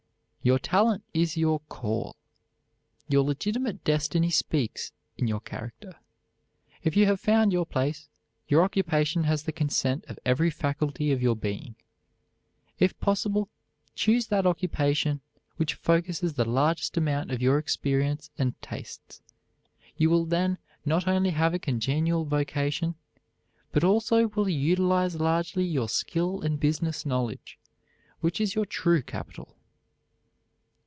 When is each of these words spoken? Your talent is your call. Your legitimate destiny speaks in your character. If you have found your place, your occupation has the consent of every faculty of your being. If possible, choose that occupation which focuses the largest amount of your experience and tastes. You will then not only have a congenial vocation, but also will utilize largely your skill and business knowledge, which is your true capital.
Your 0.43 0.57
talent 0.57 1.03
is 1.13 1.37
your 1.37 1.59
call. 1.69 2.15
Your 3.07 3.21
legitimate 3.21 3.83
destiny 3.83 4.31
speaks 4.31 4.91
in 5.15 5.27
your 5.27 5.39
character. 5.39 5.97
If 6.81 6.97
you 6.97 7.05
have 7.05 7.19
found 7.19 7.53
your 7.53 7.63
place, 7.67 8.09
your 8.47 8.63
occupation 8.63 9.25
has 9.25 9.43
the 9.43 9.51
consent 9.51 10.03
of 10.07 10.17
every 10.25 10.49
faculty 10.49 11.11
of 11.11 11.21
your 11.21 11.35
being. 11.35 11.75
If 12.79 12.99
possible, 12.99 13.49
choose 13.93 14.25
that 14.29 14.47
occupation 14.47 15.21
which 15.57 15.75
focuses 15.75 16.33
the 16.33 16.43
largest 16.45 16.97
amount 16.97 17.29
of 17.29 17.39
your 17.43 17.59
experience 17.59 18.31
and 18.39 18.59
tastes. 18.63 19.21
You 19.95 20.09
will 20.09 20.25
then 20.25 20.57
not 20.83 21.07
only 21.07 21.29
have 21.29 21.53
a 21.53 21.59
congenial 21.59 22.25
vocation, 22.25 22.95
but 23.71 23.83
also 23.83 24.27
will 24.29 24.49
utilize 24.49 25.19
largely 25.21 25.65
your 25.65 25.87
skill 25.87 26.41
and 26.41 26.59
business 26.59 27.05
knowledge, 27.05 27.59
which 28.21 28.41
is 28.41 28.55
your 28.55 28.65
true 28.65 29.03
capital. 29.03 29.55